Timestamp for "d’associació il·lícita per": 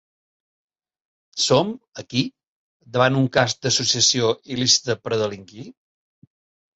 3.65-5.13